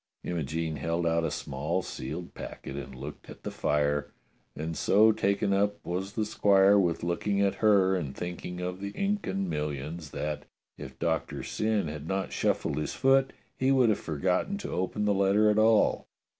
[0.23, 4.09] Imogene held out a small sealed packet, and looked at the fire,
[4.55, 8.89] and so taken up was the squire with looking at her and thinking of the
[8.99, 10.45] Incan millions that,
[10.75, 15.13] if Doctor Syn had not shuffled his foot, he would have forgotten to open the
[15.13, 16.07] letter at all.